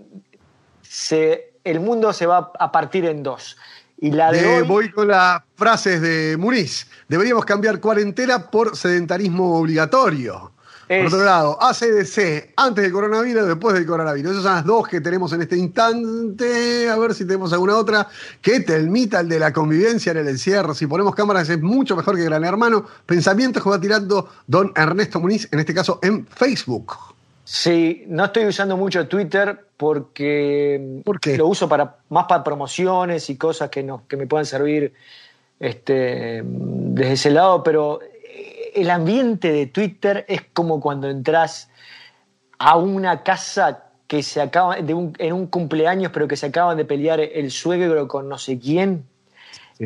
[1.65, 3.59] el mundo se va a partir en dos.
[3.99, 6.89] Y la de, Voy con las frases de Muniz.
[7.09, 10.53] Deberíamos cambiar cuarentena por sedentarismo obligatorio.
[10.89, 14.33] Por otro lado, ACDC, antes del coronavirus, después del coronavirus.
[14.33, 16.89] Esas son las dos que tenemos en este instante.
[16.89, 18.09] A ver si tenemos alguna otra.
[18.41, 20.73] Que telmita el de la convivencia en el encierro.
[20.73, 22.87] Si ponemos cámaras es mucho mejor que Gran Hermano.
[23.05, 27.12] Pensamientos que va tirando don Ernesto Muniz, en este caso en Facebook.
[27.45, 31.03] Sí, no estoy usando mucho Twitter porque
[31.37, 34.93] lo uso para, más para promociones y cosas que, no, que me puedan servir
[35.59, 38.01] este, desde ese lado, pero
[38.75, 41.69] el ambiente de Twitter es como cuando entras
[42.59, 46.85] a una casa que se acaba de en un cumpleaños, pero que se acaban de
[46.85, 49.05] pelear el suegro con no sé quién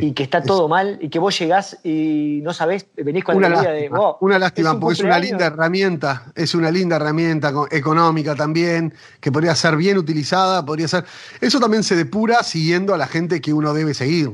[0.00, 3.48] y que está todo mal y que vos llegás y no sabés, venís con la
[3.48, 8.92] idea de Una lástima, porque es una linda herramienta, es una linda herramienta económica también,
[9.20, 11.04] que podría ser bien utilizada, podría ser.
[11.40, 14.32] Eso también se depura siguiendo a la gente que uno debe seguir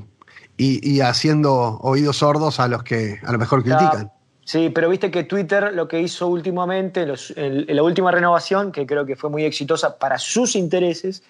[0.56, 4.10] y, haciendo oídos sordos a los que a lo mejor critican.
[4.44, 9.06] Sí, pero viste que Twitter lo que hizo últimamente, en, la última renovación, que creo
[9.06, 11.22] que fue muy exitosa para sus intereses,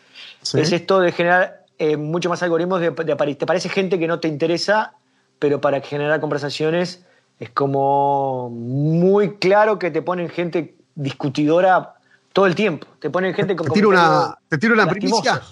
[0.55, 4.29] es esto de generar eh, mucho más algoritmos de, Te parece gente que no te
[4.29, 4.93] interesa,
[5.41, 7.05] pero para generar conversaciones
[7.41, 11.95] es como muy claro que te ponen gente discutidora
[12.33, 12.87] todo el tiempo.
[13.01, 13.67] Te ponen gente con.
[13.67, 15.43] ¿Te tiro una, ¿te tiro una primicia?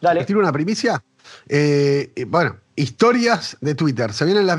[0.00, 0.20] Dale.
[0.20, 1.04] ¿Te tiro una primicia?
[1.50, 4.10] Eh, eh, bueno, historias de Twitter.
[4.14, 4.56] Se vienen las,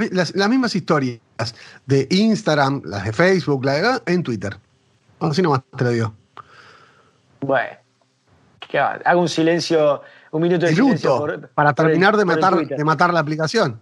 [0.47, 1.19] mismas historias
[1.87, 4.55] de Instagram, las de Facebook, la de en Twitter.
[5.21, 6.13] Así nomás te lo digo.
[7.41, 7.77] Bueno,
[9.05, 10.03] hago un silencio
[10.35, 13.79] un minuto de para terminar de, matar, de matar la aplicación.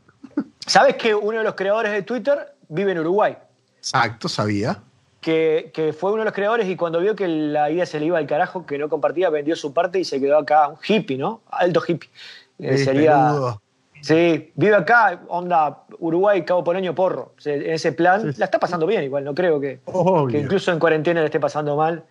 [0.59, 3.35] ¿Sabes que uno de los creadores de Twitter vive en Uruguay?
[3.77, 4.79] Exacto, sabía.
[5.19, 8.07] Que, que, fue uno de los creadores y cuando vio que la idea se le
[8.07, 11.17] iba al carajo, que no compartía, vendió su parte y se quedó acá, un hippie,
[11.17, 11.41] ¿no?
[11.49, 12.09] Alto hippie.
[12.59, 13.57] Eh, sería.
[14.01, 17.33] Sí, vive acá, onda Uruguay, Cabo Poreño, Porro.
[17.45, 19.79] en ese plan, la está pasando bien igual, no creo que,
[20.29, 22.03] que, incluso en cuarentena le esté pasando mal.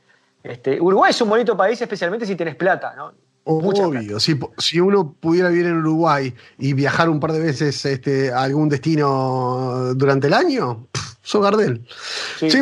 [0.42, 3.12] Este, Uruguay es un bonito país, especialmente si tienes plata, ¿no?
[3.44, 8.33] Obvio, si, si, uno pudiera vivir en Uruguay y viajar un par de veces este,
[8.33, 10.87] a algún destino durante el año,
[11.22, 11.85] soy Gardel.
[12.38, 12.61] Sí, sí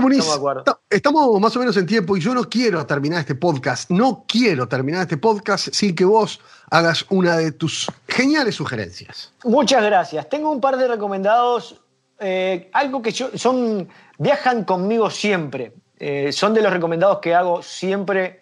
[0.89, 4.69] estamos más o menos en tiempo y yo no quiero terminar este podcast, no quiero
[4.69, 6.41] terminar este podcast sin que vos
[6.71, 9.33] hagas una de tus geniales sugerencias.
[9.45, 10.29] Muchas gracias.
[10.29, 11.81] Tengo un par de recomendados,
[12.19, 13.89] eh, algo que yo, son,
[14.19, 15.75] viajan conmigo siempre.
[15.99, 18.40] Eh, son de los recomendados que hago siempre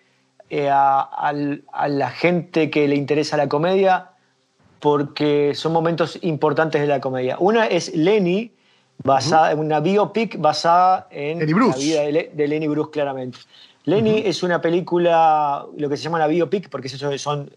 [0.51, 4.11] eh, a, la gente que le interesa la comedia
[4.81, 7.37] porque son momentos importantes de la comedia.
[7.39, 8.53] Una es Lenny,
[9.03, 13.39] basada, una biopic basada en la vida de, Lenny Bruce, claramente.
[13.85, 17.51] Lenny es una película, lo que se llama la biopic, porque eso son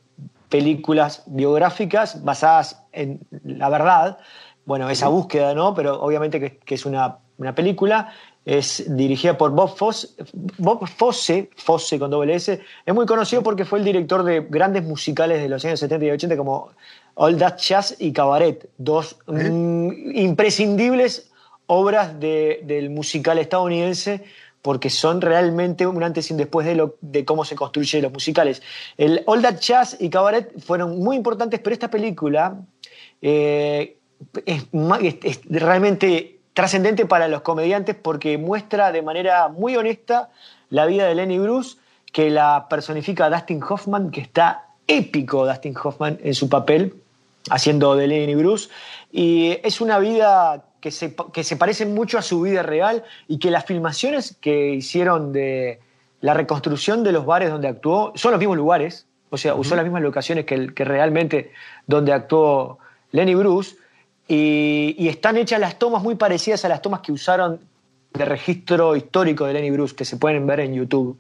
[0.50, 4.18] películas biográficas basadas en la verdad.
[4.66, 5.74] Bueno, esa búsqueda, ¿no?
[5.74, 8.14] Pero obviamente que, que es una, una película
[8.46, 10.10] es dirigida por Bob Fosse,
[10.58, 12.60] Bob Fosse, Fosse con doble S.
[12.86, 16.12] Es muy conocido porque fue el director de grandes musicales de los años 70 y
[16.12, 16.72] 80 como
[17.16, 21.30] All That Jazz y Cabaret, dos mm, imprescindibles
[21.68, 24.24] obras del musical estadounidense
[24.62, 28.12] porque son realmente un antes y un después de, lo, de cómo se construyen los
[28.12, 28.62] musicales.
[28.98, 32.60] El All That Jazz y Cabaret fueron muy importantes, pero esta película
[33.22, 33.98] eh,
[34.46, 34.66] es,
[35.24, 40.30] es realmente trascendente para los comediantes porque muestra de manera muy honesta
[40.70, 41.78] la vida de Lenny Bruce,
[42.12, 46.96] que la personifica Dustin Hoffman, que está épico Dustin Hoffman en su papel,
[47.50, 48.70] haciendo de Lenny Bruce.
[49.12, 53.40] Y es una vida que se, que se parece mucho a su vida real y
[53.40, 55.80] que las filmaciones que hicieron de,
[56.22, 59.84] la reconstrucción de los bares donde actuó, son los mismos lugares, o sea, usó las
[59.84, 61.52] mismas locaciones que, que realmente
[61.88, 62.78] donde actuó
[63.12, 63.76] Lenny Bruce,
[64.34, 67.60] y, están hechas las tomas muy parecidas a las tomas que usaron
[68.14, 71.18] de registro histórico de Lenny Bruce, que se pueden ver en YouTube.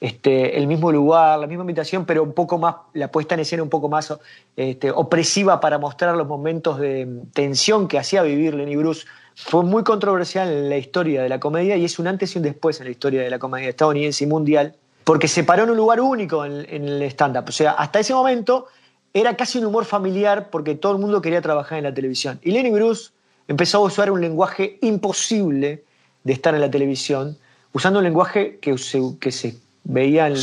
[0.00, 3.62] Este, el mismo lugar, la misma invitación, pero un poco más, la puesta en escena
[3.62, 4.12] un poco más
[4.56, 9.06] este, opresiva para mostrar los momentos de tensión que hacía vivir Lenny Bruce.
[9.36, 12.44] Fue muy controversial en la historia de la comedia y es un antes y un
[12.44, 15.76] después en la historia de la comedia estadounidense y mundial, porque se paró en un
[15.76, 17.44] lugar único en, en el stand-up.
[17.48, 18.66] O sea, hasta ese momento
[19.14, 22.38] era casi un humor familiar porque todo el mundo quería trabajar en la televisión.
[22.42, 23.10] Y Lenny Bruce
[23.46, 25.84] empezó a usar un lenguaje imposible
[26.24, 27.38] de estar en la televisión,
[27.72, 30.38] usando un lenguaje que se, que se veía en el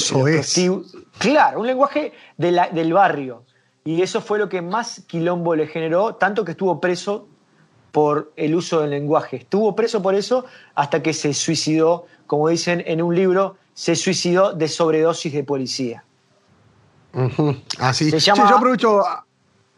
[1.20, 3.44] Claro, un lenguaje de la, del barrio.
[3.84, 7.28] Y eso fue lo que más quilombo le generó, tanto que estuvo preso
[7.92, 9.38] por el uso del lenguaje.
[9.38, 14.54] Estuvo preso por eso hasta que se suicidó, como dicen en un libro, se suicidó
[14.54, 16.04] de sobredosis de policía.
[17.80, 18.12] Así.
[18.12, 19.04] Se llama yo aprovecho.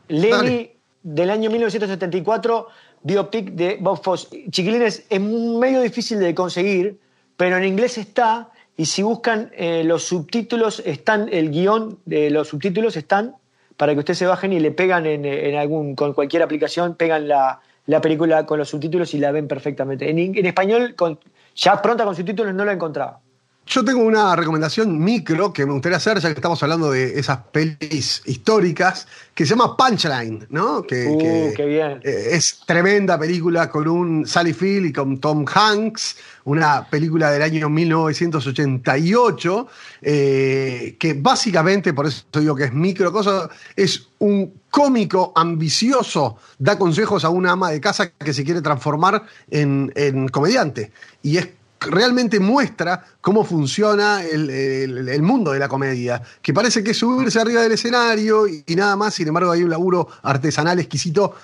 [0.09, 0.71] Lenny
[1.03, 2.67] del año 1974,
[3.03, 4.29] biopic de Bob Foss.
[4.49, 6.99] Chiquilines, es medio difícil de conseguir,
[7.35, 12.49] pero en inglés está y si buscan eh, los subtítulos, están, el guion de los
[12.49, 13.35] subtítulos están
[13.75, 17.27] para que ustedes se bajen y le pegan en, en algún, con cualquier aplicación, pegan
[17.27, 20.09] la, la, película con los subtítulos y la ven perfectamente.
[20.09, 21.19] En, en español, con,
[21.55, 23.19] ya pronta con subtítulos no la encontraba.
[23.67, 27.39] Yo tengo una recomendación micro que me gustaría hacer, ya que estamos hablando de esas
[27.51, 30.83] pelis históricas, que se llama Punchline, ¿no?
[30.83, 31.99] Que, uh, que qué bien.
[32.01, 36.15] es tremenda película con un Sally Field y con Tom Hanks,
[36.45, 39.67] una película del año 1988,
[40.01, 46.79] eh, que básicamente, por eso digo que es micro, cosa, es un cómico ambicioso, da
[46.79, 50.93] consejos a una ama de casa que se quiere transformar en, en comediante.
[51.21, 51.49] Y es
[51.79, 57.61] realmente muestra cómo funciona el, mundo de la comedia, que parece que es subirse arriba
[57.61, 61.35] del escenario y, nada más, sin embargo hay un laburo artesanal exquisito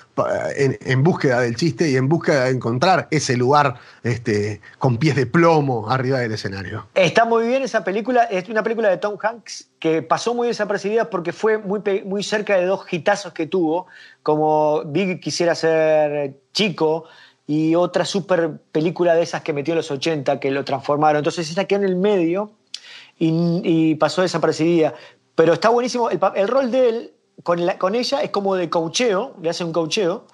[0.56, 5.16] en, en, búsqueda del chiste y en búsqueda de encontrar ese lugar este, con pies
[5.16, 6.86] de plomo arriba del escenario.
[6.94, 11.10] Está muy bien esa película, es una película de Tom Hanks que pasó muy desapercibida
[11.10, 13.86] porque fue muy, muy cerca de dos hitazos que tuvo,
[14.22, 17.04] como Big quisiera ser chico,
[17.46, 21.18] y otra super película de esas que metió en los 80 que lo transformaron.
[21.18, 22.52] Entonces esta quedó en el medio
[23.18, 24.94] y, y pasó desapercibida.
[25.34, 26.10] Pero está buenísimo.
[26.10, 29.64] El, el rol de él con, la, con, ella es como de coacheo, le hace
[29.64, 30.26] un coacheo.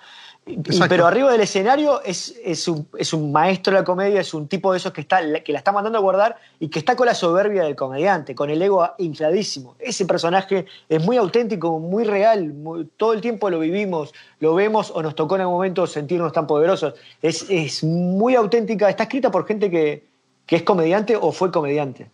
[0.51, 4.35] Y, pero arriba del escenario es, es, un, es, un, maestro de la comedia, es
[4.35, 6.97] un tipo de esos que, está, que la está mandando a guardar y que está
[6.97, 9.77] con la soberbia del comediante, con el ego infladísimo.
[9.79, 14.91] Ese personaje es muy auténtico, muy real, muy, todo el tiempo lo vivimos, lo vemos
[14.95, 16.95] o nos tocó en algún momento sentirnos tan poderosos.
[17.23, 20.05] Es, es muy auténtica, está escrita por gente que,
[20.47, 22.11] que es comediante o fue comediante.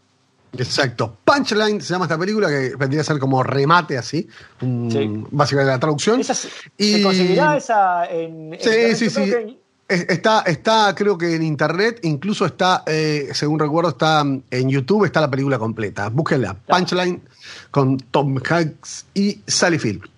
[0.63, 1.19] Exacto.
[1.25, 4.29] Punchline se llama esta película que vendría a ser como remate así,
[4.61, 5.25] sí.
[5.31, 6.21] básicamente la traducción.
[6.21, 6.35] Esa,
[6.77, 6.95] y...
[6.95, 9.25] ¿Se conseguirá esa en, Sí, en sí, sí.
[9.25, 9.67] Que...
[9.89, 15.21] Está, está, creo que en internet, incluso está, eh, según recuerdo, está en YouTube, está
[15.21, 16.09] la película completa.
[16.09, 16.55] Búsquenla.
[16.55, 17.23] Punchline
[17.71, 20.16] con Tom Hanks y Sally Field.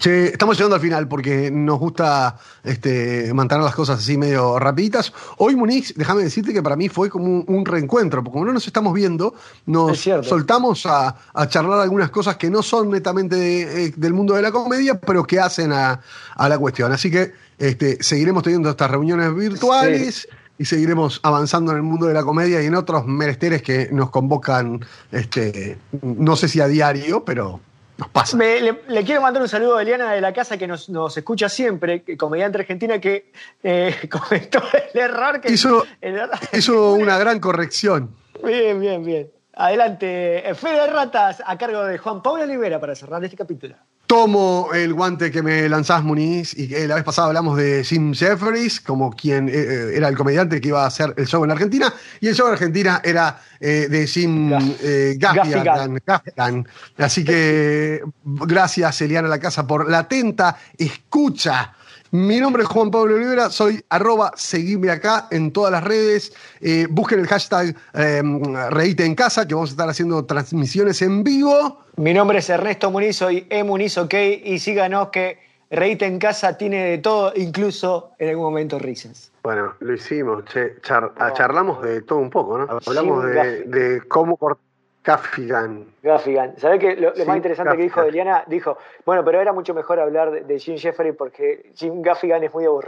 [0.00, 5.12] Che, estamos llegando al final porque nos gusta este, mantener las cosas así medio rapiditas.
[5.38, 8.52] Hoy, Muniz, déjame decirte que para mí fue como un, un, reencuentro, porque como no
[8.52, 9.34] nos estamos viendo,
[9.66, 14.34] nos soltamos a, a, charlar algunas cosas que no son netamente de, eh, del mundo
[14.34, 16.00] de la comedia, pero que hacen a,
[16.34, 16.90] a la cuestión.
[16.90, 20.14] Así que este, seguiremos teniendo estas reuniones virtuales.
[20.14, 23.90] Sí y seguiremos avanzando en el mundo de la comedia y en otros meresteres que
[23.92, 24.80] nos convocan,
[25.12, 27.60] este, no sé si a diario, pero
[27.98, 28.36] nos pasa.
[28.36, 31.16] Me, le, le, quiero mandar un saludo a Eliana de la casa que nos, nos
[31.16, 33.32] escucha siempre, comediante argentina que
[33.62, 36.38] eh, comentó el error que hizo, el error.
[36.52, 38.14] hizo una gran corrección.
[38.42, 39.30] Bien, bien, bien.
[39.58, 43.74] Adelante, Fede Ratas a cargo de Juan Pablo Olivera para cerrar este capítulo.
[44.06, 48.80] Tomo el guante que me lanzás, Muniz, y la vez pasada hablamos de Jim Jeffries,
[48.80, 52.28] como quien eh, era el comediante que iba a hacer el show en Argentina, y
[52.28, 54.52] el show en Argentina era eh, de Jim
[54.82, 56.68] eh, Gaffigan.
[56.98, 61.74] Así que gracias, Eliana La Casa, por la atenta escucha
[62.10, 66.32] mi nombre es Juan Pablo Olivera, soy arroba seguime acá en todas las redes.
[66.60, 68.22] Eh, busquen el hashtag eh,
[68.70, 71.80] Reíte en casa, que vamos a estar haciendo transmisiones en vivo.
[71.96, 75.38] Mi nombre es Ernesto Muniz, soy E Muniz OK, y síganos que
[75.70, 79.32] Reíte en casa tiene de todo, incluso en algún momento risas.
[79.42, 82.78] Bueno, lo hicimos, che, char charlamos de todo un poco, ¿no?
[82.86, 84.65] Hablamos de, de cómo cortar
[85.06, 85.86] Gaffigan.
[86.02, 86.58] Gaffigan.
[86.58, 87.76] ¿Sabés que lo, lo sí, más interesante Gaffigan.
[87.76, 88.44] que dijo Eliana?
[88.48, 92.52] Dijo, bueno, pero era mucho mejor hablar de, de Jim Jeffrey porque Jim Gaffigan es
[92.52, 92.84] muy aburrido.